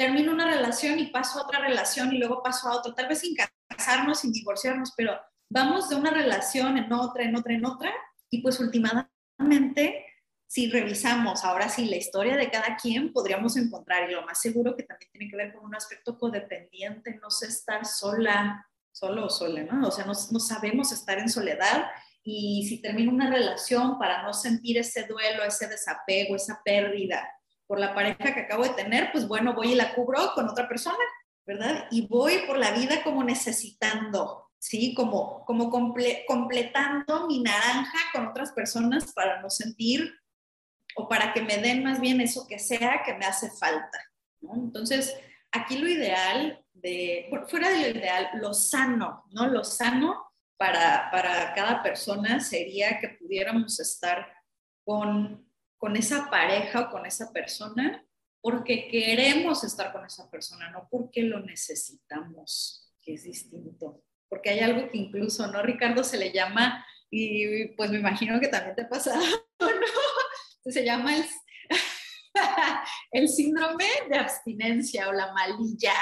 [0.00, 3.18] termino una relación y paso a otra relación y luego paso a otra, tal vez
[3.18, 3.36] sin
[3.68, 7.92] casarnos, sin divorciarnos, pero vamos de una relación en otra, en otra, en otra,
[8.30, 10.06] y pues últimamente
[10.46, 14.74] si revisamos ahora sí la historia de cada quien, podríamos encontrar, y lo más seguro
[14.74, 19.28] que también tiene que ver con un aspecto codependiente, no sé estar sola, solo o
[19.28, 19.86] sola, ¿no?
[19.86, 21.90] O sea, no, no sabemos estar en soledad
[22.22, 27.28] y si termino una relación para no sentir ese duelo, ese desapego, esa pérdida
[27.70, 30.66] por la pareja que acabo de tener, pues bueno, voy y la cubro con otra
[30.66, 30.98] persona,
[31.46, 31.86] ¿verdad?
[31.92, 34.92] Y voy por la vida como necesitando, ¿sí?
[34.92, 40.12] Como, como completando mi naranja con otras personas para no sentir
[40.96, 44.00] o para que me den más bien eso que sea que me hace falta.
[44.40, 44.54] ¿no?
[44.54, 45.16] Entonces,
[45.52, 49.46] aquí lo ideal, de, fuera de lo ideal, lo sano, ¿no?
[49.46, 54.26] Lo sano para, para cada persona sería que pudiéramos estar
[54.84, 55.48] con,
[55.80, 58.04] con esa pareja o con esa persona
[58.42, 64.04] porque queremos estar con esa persona, no porque lo necesitamos, que es distinto.
[64.28, 66.04] Porque hay algo que incluso, ¿no, Ricardo?
[66.04, 69.14] Se le llama, y pues me imagino que también te pasa,
[69.60, 70.70] ¿no?
[70.70, 71.24] se llama el,
[73.12, 75.94] el síndrome de abstinencia o la malilla.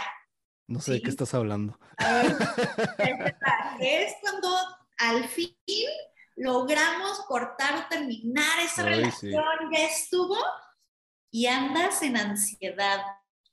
[0.67, 1.79] No sé de qué estás hablando.
[3.81, 4.49] es cuando
[4.99, 5.57] al fin
[6.38, 10.37] logramos cortar o terminar esa relación, ya estuvo,
[11.31, 13.01] y andas en ansiedad,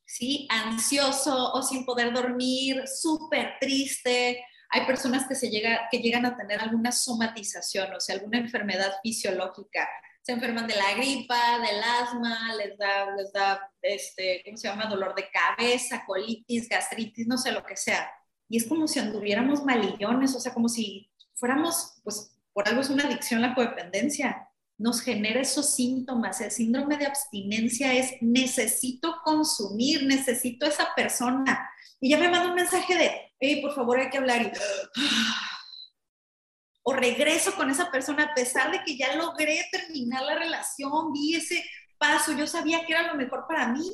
[0.06, 0.48] ¿sí?
[0.50, 4.44] Ansioso o sin poder dormir, súper triste.
[4.70, 8.94] Hay personas que, se llega, que llegan a tener alguna somatización, o sea, alguna enfermedad
[9.04, 9.88] fisiológica
[10.26, 14.88] se enferman de la gripa, del asma, les da, les da, este, ¿cómo se llama?
[14.88, 18.10] Dolor de cabeza, colitis, gastritis, no sé lo que sea.
[18.50, 22.90] Y es como si anduviéramos malillones, o sea, como si fuéramos, pues, por algo es
[22.90, 24.50] una adicción la codependencia.
[24.78, 26.42] nos genera esos síntomas.
[26.42, 31.70] El síndrome de abstinencia es necesito consumir, necesito esa persona.
[32.00, 34.42] Y ya me manda un mensaje de, hey, por favor, hay que hablar.
[34.42, 34.52] Y,
[36.84, 41.36] o regreso con esa persona a pesar de que ya logré terminar la relación, vi
[41.36, 41.64] ese
[41.98, 43.90] paso, yo sabía que era lo mejor para mí,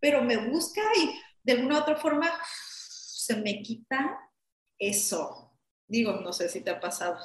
[0.00, 4.18] pero me busca y de alguna u otra forma se me quita
[4.78, 5.43] eso.
[5.94, 7.18] Digo, no sé si te ha pasado.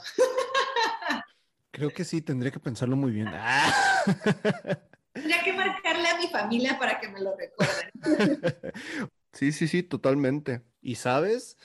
[1.72, 3.28] Creo que sí, tendría que pensarlo muy bien.
[5.12, 7.90] Tendría que marcarle a mi familia para que me lo recuerden.
[9.34, 10.62] Sí, sí, sí, totalmente.
[10.84, 11.58] Y sabes,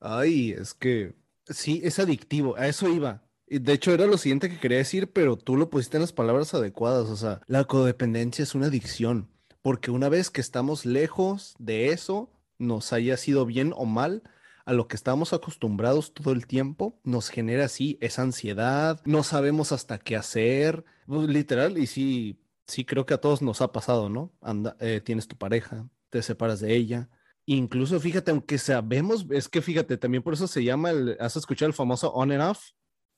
[0.00, 1.14] ay, es que
[1.46, 3.22] sí, es adictivo, a eso iba.
[3.46, 6.54] De hecho, era lo siguiente que quería decir, pero tú lo pusiste en las palabras
[6.54, 7.08] adecuadas.
[7.08, 9.30] O sea, la codependencia es una adicción,
[9.62, 14.24] porque una vez que estamos lejos de eso, nos haya sido bien o mal,
[14.68, 19.72] a lo que estamos acostumbrados todo el tiempo, nos genera así esa ansiedad, no sabemos
[19.72, 24.10] hasta qué hacer, pues, literal, y sí, sí creo que a todos nos ha pasado,
[24.10, 24.30] ¿no?
[24.42, 27.08] Anda, eh, tienes tu pareja, te separas de ella.
[27.46, 31.68] Incluso fíjate, aunque sabemos, es que fíjate, también por eso se llama, el, has escuchado
[31.68, 32.72] el famoso on and off,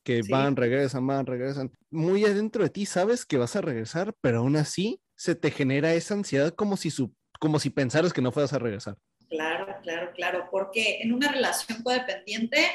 [0.05, 1.73] que van, regresan, van, regresan.
[1.91, 5.95] Muy adentro de ti sabes que vas a regresar, pero aún así se te genera
[5.95, 8.97] esa ansiedad como si, su, como si pensaras que no fueras a regresar.
[9.31, 12.67] Claro, claro, claro, porque en una relación codependiente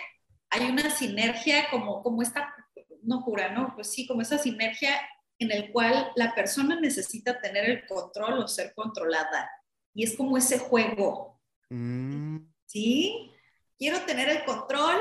[0.50, 2.56] hay una sinergia como, como esta,
[3.04, 3.76] no cura, ¿no?
[3.76, 4.98] Pues sí, como esa sinergia
[5.38, 9.50] en el cual la persona necesita tener el control o ser controlada.
[9.94, 11.42] Y es como ese juego.
[11.70, 12.38] Mm.
[12.66, 13.34] ¿Sí?
[13.78, 14.98] Quiero tener el control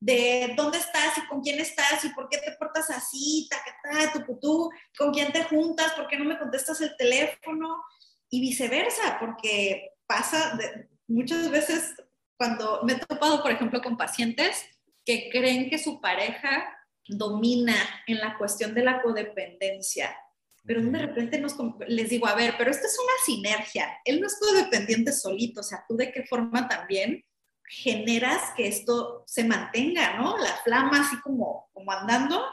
[0.00, 4.24] de dónde estás y con quién estás y por qué te portas así, ta, ta,
[4.24, 7.82] tu, tu, con quién te juntas, por qué no me contestas el teléfono
[8.30, 11.94] y viceversa, porque pasa, de, muchas veces
[12.36, 14.64] cuando me he topado, por ejemplo, con pacientes
[15.04, 16.66] que creen que su pareja
[17.06, 20.16] domina en la cuestión de la codependencia,
[20.64, 24.26] pero de repente nos, les digo, a ver, pero esto es una sinergia, él no
[24.26, 27.22] es codependiente solito, o sea, tú de qué forma también
[27.66, 30.38] generas que esto se mantenga, ¿no?
[30.38, 32.44] La flama así como, como andando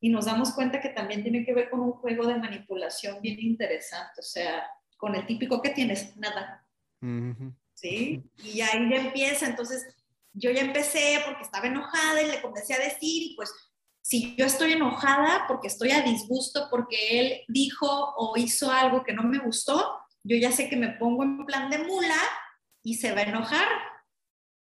[0.00, 3.38] y nos damos cuenta que también tiene que ver con un juego de manipulación bien
[3.40, 6.66] interesante, o sea, con el típico que tienes, nada.
[7.80, 8.22] ¿Sí?
[8.38, 9.86] Y ahí ya empieza, entonces
[10.32, 13.52] yo ya empecé porque estaba enojada y le comencé a decir, y pues
[14.02, 19.12] si yo estoy enojada porque estoy a disgusto, porque él dijo o hizo algo que
[19.12, 22.18] no me gustó, yo ya sé que me pongo en plan de mula
[22.82, 23.68] y se va a enojar.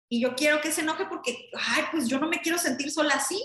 [0.09, 3.15] Y yo quiero que se enoje porque, ay, pues yo no me quiero sentir sola
[3.15, 3.41] así.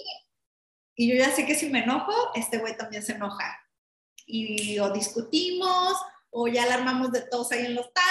[0.95, 3.59] Y yo ya sé que si me enojo, este güey también se enoja.
[4.27, 5.97] Y o discutimos,
[6.31, 8.09] o ya la armamos de todos ahí en los tacos,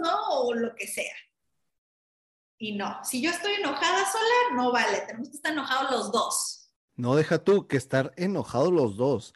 [0.00, 0.28] ¿no?
[0.30, 1.14] O lo que sea.
[2.58, 6.70] Y no, si yo estoy enojada sola, no vale, tenemos que estar enojados los dos.
[6.96, 9.34] No, deja tú que estar enojados los dos.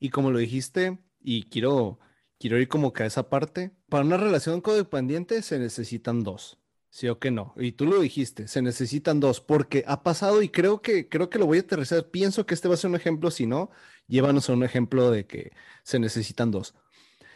[0.00, 2.00] Y como lo dijiste, y quiero,
[2.38, 6.58] quiero ir como que a esa parte, para una relación codependiente se necesitan dos.
[6.90, 7.54] Sí o que no.
[7.56, 11.38] Y tú lo dijiste, se necesitan dos, porque ha pasado y creo que, creo que
[11.38, 12.10] lo voy a aterrizar.
[12.10, 13.70] Pienso que este va a ser un ejemplo, si no,
[14.06, 16.74] llévanos a un ejemplo de que se necesitan dos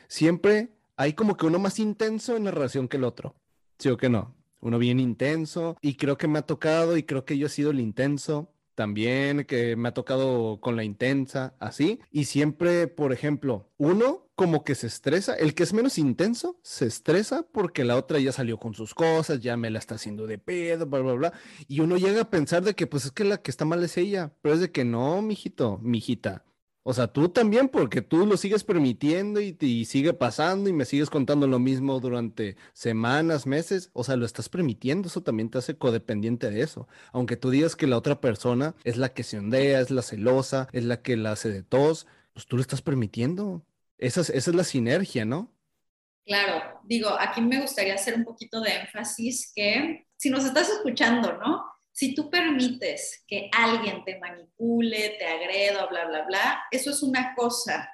[0.08, 3.36] siempre hay como que uno más intenso en la relación que el otro.
[3.78, 4.34] ¿Sí o que no?
[4.60, 7.70] Uno bien intenso y creo que me ha tocado y creo que yo he sido
[7.70, 12.00] el intenso también, que me ha tocado con la intensa, así.
[12.10, 16.86] Y siempre, por ejemplo, uno como que se estresa, el que es menos intenso se
[16.86, 20.38] estresa porque la otra ya salió con sus cosas, ya me la está haciendo de
[20.38, 21.32] pedo, bla, bla, bla.
[21.68, 23.96] Y uno llega a pensar de que pues es que la que está mal es
[23.96, 26.44] ella, pero es de que no, mijito, mijita,
[26.88, 30.86] o sea, tú también, porque tú lo sigues permitiendo y, y, sigue pasando y me
[30.86, 33.90] sigues contando lo mismo durante semanas, meses.
[33.92, 36.88] O sea, lo estás permitiendo, eso también te hace codependiente de eso.
[37.12, 40.68] Aunque tú digas que la otra persona es la que se ondea, es la celosa,
[40.72, 43.66] es la que la hace de tos, pues tú lo estás permitiendo.
[43.98, 45.52] Esa es, esa es la sinergia, ¿no?
[46.24, 51.36] Claro, digo, aquí me gustaría hacer un poquito de énfasis que si nos estás escuchando,
[51.36, 51.66] ¿no?
[51.98, 57.34] Si tú permites que alguien te manipule, te agreda, bla, bla, bla, eso es una
[57.34, 57.90] cosa.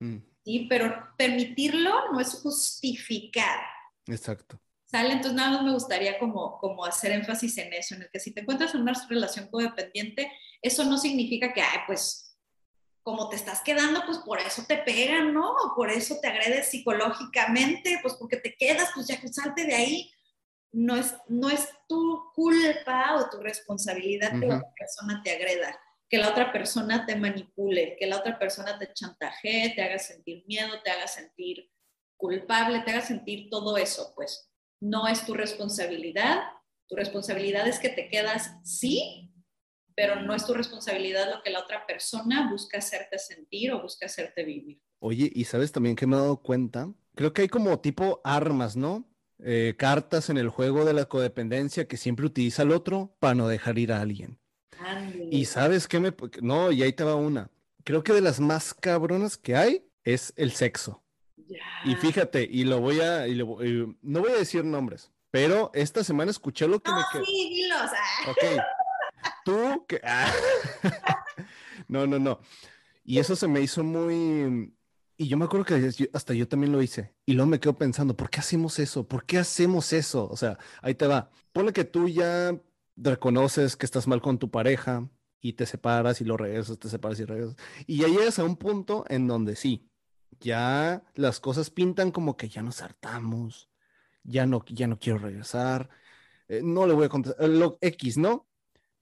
[0.00, 0.18] Mm.
[0.44, 0.66] ¿sí?
[0.68, 3.58] Pero permitirlo no es justificar.
[4.06, 4.60] Exacto.
[4.84, 5.14] ¿Sale?
[5.14, 8.34] Entonces nada más me gustaría como, como hacer énfasis en eso, en el que si
[8.34, 10.30] te encuentras en una relación codependiente,
[10.60, 12.36] eso no significa que, ay, pues
[13.02, 15.52] como te estás quedando, pues por eso te pegan, ¿no?
[15.52, 20.12] O por eso te agredes psicológicamente, pues porque te quedas, pues ya salte de ahí
[20.72, 25.80] no es, no es tu culpa o tu responsabilidad que la otra persona te agreda,
[26.08, 30.44] que la otra persona te manipule, que la otra persona te chantajee, te haga sentir
[30.46, 31.70] miedo, te haga sentir
[32.16, 34.50] culpable, te haga sentir todo eso, pues
[34.80, 36.42] no es tu responsabilidad.
[36.88, 39.30] Tu responsabilidad es que te quedas, sí,
[39.94, 44.06] pero no es tu responsabilidad lo que la otra persona busca hacerte sentir o busca
[44.06, 44.80] hacerte vivir.
[45.00, 48.76] Oye, y sabes también que me he dado cuenta, creo que hay como tipo armas,
[48.76, 49.08] ¿no?
[49.40, 53.46] Eh, cartas en el juego de la codependencia que siempre utiliza el otro para no
[53.46, 54.38] dejar ir a alguien.
[55.30, 56.14] Y sabes qué me...
[56.40, 57.50] No, y ahí te va una.
[57.84, 61.02] Creo que de las más cabronas que hay es el sexo.
[61.84, 63.26] Y fíjate, y lo voy a...
[63.26, 67.24] no voy a decir nombres, pero esta semana escuché lo que no, me...
[67.24, 67.90] Sí, dilos.
[68.28, 68.62] Ok.
[69.44, 70.00] Tú que...
[70.04, 70.32] Ah.
[71.88, 72.40] no, no, no.
[73.04, 74.74] Y eso se me hizo muy...
[75.20, 77.12] Y yo me acuerdo que hasta yo también lo hice.
[77.26, 79.08] Y luego me quedo pensando, ¿por qué hacemos eso?
[79.08, 80.28] ¿Por qué hacemos eso?
[80.30, 81.30] O sea, ahí te va.
[81.52, 82.56] Ponle que tú ya
[82.96, 87.18] reconoces que estás mal con tu pareja y te separas y lo regresas, te separas
[87.18, 87.56] y regresas.
[87.86, 89.90] Y ya llegas a un punto en donde sí,
[90.40, 93.70] ya las cosas pintan como que ya nos hartamos,
[94.22, 95.90] ya no, ya no quiero regresar,
[96.48, 98.48] eh, no le voy a contestar, lo X, ¿no?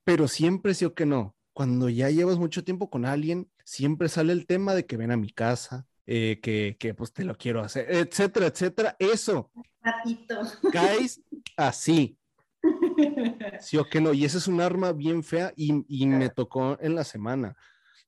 [0.05, 1.37] Pero siempre sí o que no.
[1.53, 5.17] Cuando ya llevas mucho tiempo con alguien, siempre sale el tema de que ven a
[5.17, 8.97] mi casa, eh, que, que, pues te lo quiero hacer, etcétera, etcétera.
[8.99, 9.51] Eso.
[9.83, 10.41] Ratito.
[10.73, 11.21] Caes
[11.57, 12.17] así.
[13.61, 14.13] Sí o que no.
[14.13, 17.55] Y ese es un arma bien fea y, y, me tocó en la semana.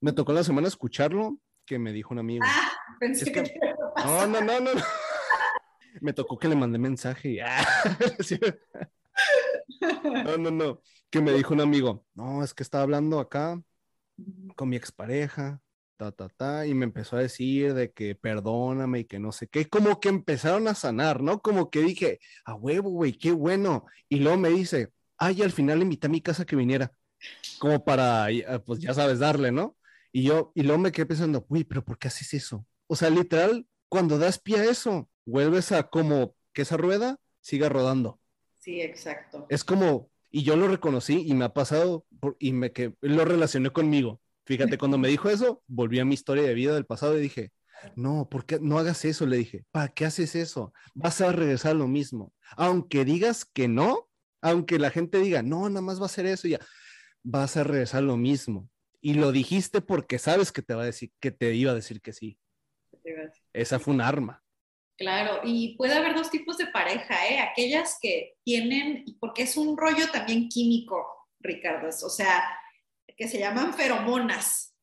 [0.01, 2.43] Me tocó en la semana escucharlo que me dijo un amigo.
[2.47, 3.43] Ah, pensé que,
[4.03, 4.71] No, no, no, no,
[6.01, 7.39] Me tocó que le mandé mensaje y...
[7.39, 7.65] Ah,
[10.25, 10.81] no, no, no.
[11.09, 13.61] Que me dijo un amigo, no, es que estaba hablando acá
[14.55, 15.61] con mi expareja
[15.99, 19.47] ta, ta, ta, y me empezó a decir de que perdóname y que no sé
[19.47, 21.41] qué, como que empezaron a sanar, ¿no?
[21.41, 23.85] Como que dije, a huevo, güey, qué bueno.
[24.07, 26.93] Y luego me dice, ay, al final invité a mi casa que viniera,
[27.59, 28.27] como para,
[28.65, 29.75] pues ya sabes, darle, ¿no?
[30.13, 32.65] Y yo, y luego me quedé pensando, güey, pero ¿por qué haces eso?
[32.87, 37.67] O sea, literal, cuando das pie a eso, vuelves a como que esa rueda siga
[37.67, 38.21] rodando.
[38.59, 39.47] Sí, exacto.
[39.49, 42.05] Es como, y yo lo reconocí y me ha pasado,
[42.39, 46.41] y me que lo relacioné conmigo Fíjate, cuando me dijo eso, volví a mi historia
[46.41, 47.51] de vida del pasado y dije,
[47.95, 49.27] no, ¿por qué no hagas eso?
[49.27, 50.73] Le dije, ¿para qué haces eso?
[50.95, 52.33] Vas a regresar a lo mismo.
[52.57, 54.09] Aunque digas que no,
[54.41, 56.57] aunque la gente diga, no, nada más va a ser eso, ya,
[57.21, 58.71] vas a regresar a lo mismo.
[59.01, 62.01] Y lo dijiste porque sabes que te va a decir, que te iba a decir
[62.01, 62.39] que sí.
[63.53, 64.43] Esa fue un arma.
[64.97, 67.39] Claro, y puede haber dos tipos de pareja, ¿eh?
[67.39, 71.05] Aquellas que tienen, porque es un rollo también químico,
[71.39, 72.58] Ricardo, o sea,
[73.19, 74.73] que se llaman feromonas.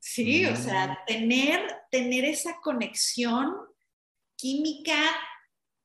[0.00, 0.96] Sí, o sea, mm.
[1.06, 3.54] tener, tener esa conexión
[4.36, 4.98] química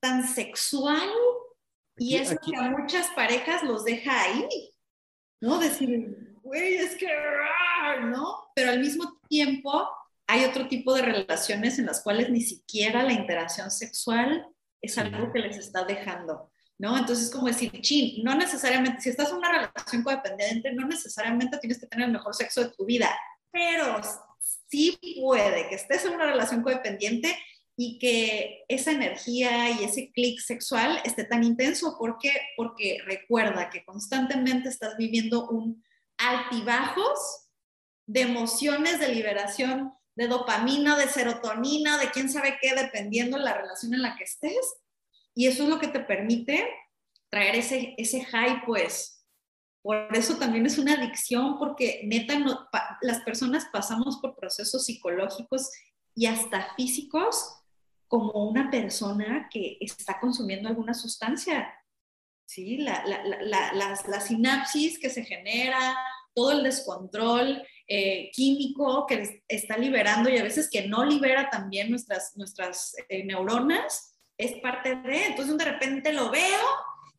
[0.02, 1.08] tan sexual
[1.98, 4.48] y eso que a muchas parejas los deja ahí,
[5.40, 5.60] ¿no?
[5.60, 7.08] Decir, güey, es que,
[8.02, 8.52] ¿no?
[8.56, 9.88] Pero al mismo tiempo
[10.26, 14.48] hay otro tipo de relaciones en las cuales ni siquiera la interacción sexual
[14.82, 16.52] es algo que les está dejando.
[16.78, 16.98] ¿No?
[16.98, 21.80] Entonces, como decir, chin, no necesariamente, si estás en una relación codependiente, no necesariamente tienes
[21.80, 23.16] que tener el mejor sexo de tu vida,
[23.52, 24.02] pero
[24.70, 27.38] sí puede que estés en una relación codependiente
[27.76, 31.98] y que esa energía y ese clic sexual esté tan intenso.
[31.98, 32.32] ¿Por qué?
[32.56, 35.84] Porque recuerda que constantemente estás viviendo un
[36.18, 37.50] altibajos
[38.06, 43.54] de emociones, de liberación de dopamina, de serotonina, de quién sabe qué, dependiendo de la
[43.54, 44.76] relación en la que estés
[45.36, 46.68] y eso es lo que te permite
[47.30, 49.26] traer ese, ese high, pues.
[49.82, 52.36] Por eso también es una adicción, porque neta,
[53.02, 55.70] las personas pasamos por procesos psicológicos
[56.16, 57.60] y hasta físicos
[58.08, 61.74] como una persona que está consumiendo alguna sustancia.
[62.46, 62.78] ¿sí?
[62.78, 65.98] La, la, la, las, la sinapsis que se genera,
[66.34, 71.90] todo el descontrol eh, químico que está liberando y a veces que no libera también
[71.90, 74.13] nuestras, nuestras eh, neuronas,
[74.44, 76.60] es parte de, entonces de repente lo veo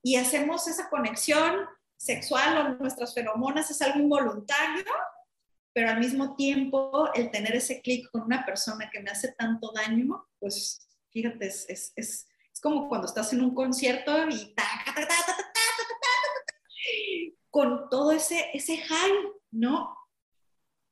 [0.03, 4.85] y hacemos esa conexión sexual o nuestras feromonas es algo involuntario,
[5.73, 9.73] pero al mismo tiempo el tener ese clic con una persona que me hace tanto
[9.73, 14.55] daño, pues fíjate, es, es, es, es como cuando estás en un concierto y
[17.51, 19.13] con todo ese, ese high,
[19.53, 19.97] ¿no?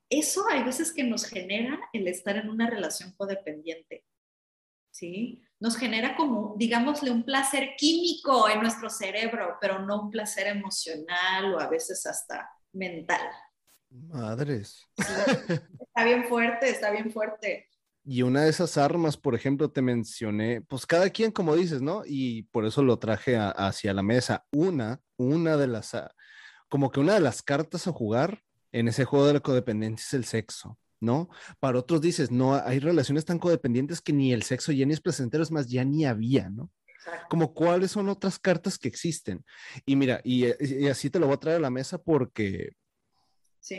[0.09, 4.05] Eso hay veces que nos genera el estar en una relación codependiente,
[4.91, 5.43] ¿sí?
[5.63, 11.55] Nos genera como, digámosle, un placer químico en nuestro cerebro, pero no un placer emocional
[11.55, 13.21] o a veces hasta mental.
[13.89, 14.85] Madres.
[14.97, 17.69] está bien fuerte, está bien fuerte.
[18.03, 22.03] Y una de esas armas, por ejemplo, te mencioné, pues cada quien como dices, ¿no?
[22.05, 24.45] Y por eso lo traje hacia la mesa.
[24.51, 25.95] Una, una de las,
[26.67, 30.13] como que una de las cartas a jugar en ese juego de la codependencia es
[30.13, 30.77] el sexo.
[31.03, 31.29] ¿No?
[31.59, 35.01] Para otros dices, no, hay relaciones tan codependientes que ni el sexo ya ni es
[35.01, 36.71] placentero, es más, ya ni había, ¿no?
[37.29, 39.43] Como cuáles son otras cartas que existen.
[39.85, 40.45] Y mira, y,
[40.87, 42.75] así te lo voy a traer a la mesa porque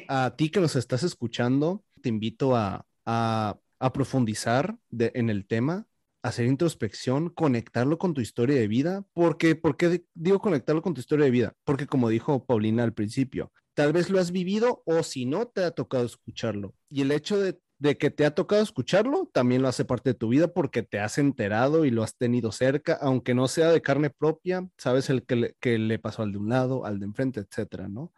[0.08, 3.58] A ti que nos estás escuchando, te invito a, a,
[3.92, 5.86] profundizar en el tema,
[6.22, 9.04] hacer introspección, conectarlo con tu historia de vida.
[9.14, 11.54] Porque, ¿Por qué digo conectarlo con tu historia de vida?
[11.64, 15.64] Porque como dijo Paulina al principio, tal vez lo has vivido o si no, te
[15.64, 16.74] ha tocado escucharlo.
[16.88, 17.58] Y el hecho de,
[17.98, 21.18] que te ha tocado escucharlo también lo hace parte de tu vida porque te has
[21.18, 25.36] enterado y lo has tenido cerca, aunque no sea de carne propia, sabes el que
[25.36, 28.12] le, que le pasó al de un lado, al de enfrente, etcétera, ¿no?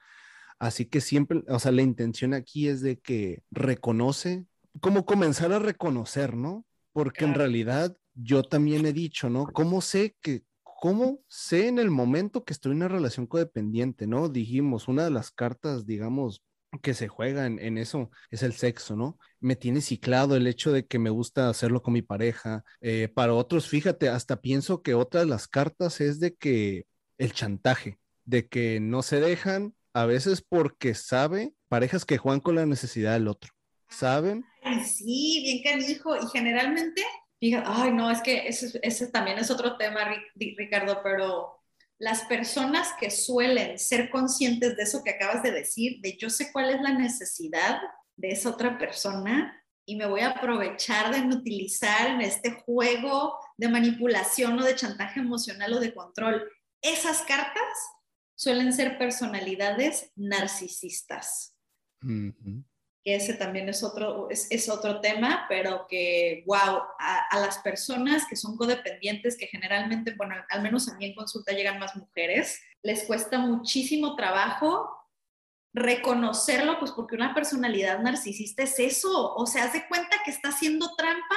[0.59, 4.47] Así que siempre, o sea, la intención aquí es de que reconoce,
[4.81, 6.65] como comenzar a reconocer, ¿no?
[6.93, 9.47] Porque en realidad yo también he dicho, ¿no?
[9.47, 10.45] ¿Cómo sé que,
[10.81, 14.29] cómo sé en el momento que estoy en una relación codependiente, ¿no?
[14.29, 16.43] Dijimos, una de las cartas, digamos,
[16.83, 19.19] que se juega en, eso es el sexo, ¿no?
[19.41, 22.65] Me tiene ciclado el hecho de que me gusta hacerlo con mi pareja.
[22.81, 26.87] Eh, para otros, fíjate, hasta pienso que otra de las cartas es de que
[27.19, 32.57] el chantaje, de que no se dejan, a veces porque sabe, parejas que juegan con
[32.57, 33.53] la necesidad del otro,
[33.89, 34.45] ¿saben?
[34.85, 36.17] sí, bien canijo.
[36.17, 37.03] Y generalmente,
[37.41, 40.01] fíjate, ay, no, es que ese, también es otro tema,
[40.35, 41.63] Ricardo, pero
[41.99, 46.53] las personas que suelen ser conscientes de eso que acabas de decir, de yo sé
[46.53, 47.81] cuál es la necesidad
[48.17, 53.69] de esa otra persona y me voy a aprovechar de utilizar en este juego de
[53.69, 56.51] manipulación o de chantaje emocional o de control.
[56.83, 57.63] Esas cartas
[58.35, 61.57] suelen ser personalidades narcisistas.
[63.07, 68.57] Ese también es otro, es, otro tema, pero que, wow, a, las personas que son
[68.57, 73.39] codependientes, que generalmente, bueno, al menos a mí en consulta llegan más mujeres, les cuesta
[73.39, 74.91] muchísimo trabajo
[75.73, 80.97] reconocerlo, pues porque una personalidad narcisista es eso, o sea, hace cuenta que está haciendo
[80.97, 81.37] trampa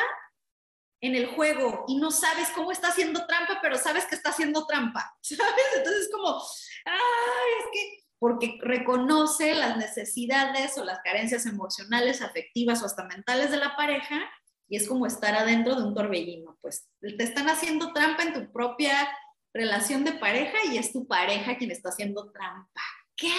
[1.02, 4.66] en el juego y no sabes cómo está haciendo trampa, pero sabes que está haciendo
[4.66, 5.66] trampa, ¿sabes?
[5.78, 6.42] Entonces es como,
[6.86, 13.50] ay, es que porque reconoce las necesidades o las carencias emocionales, afectivas o hasta mentales
[13.50, 14.22] de la pareja
[14.68, 18.52] y es como estar adentro de un torbellino, pues te están haciendo trampa en tu
[18.52, 19.10] propia
[19.54, 22.82] relación de pareja y es tu pareja quien está haciendo trampa.
[23.16, 23.32] ¿Qué?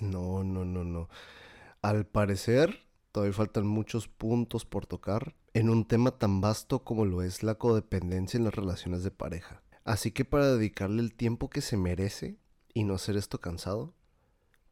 [0.00, 1.08] No, no, no, no.
[1.82, 7.22] Al parecer, todavía faltan muchos puntos por tocar en un tema tan vasto como lo
[7.22, 9.62] es la codependencia en las relaciones de pareja.
[9.84, 12.38] Así que para dedicarle el tiempo que se merece
[12.74, 13.94] y no hacer esto cansado,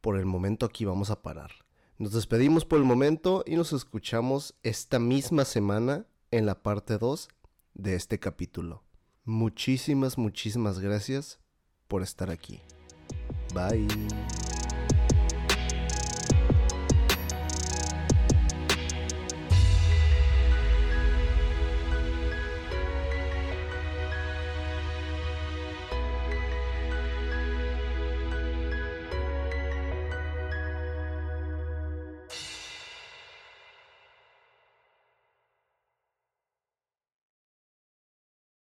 [0.01, 1.51] por el momento aquí vamos a parar.
[1.97, 7.29] Nos despedimos por el momento y nos escuchamos esta misma semana en la parte 2
[7.75, 8.83] de este capítulo.
[9.23, 11.39] Muchísimas, muchísimas gracias
[11.87, 12.59] por estar aquí.
[13.53, 13.87] Bye.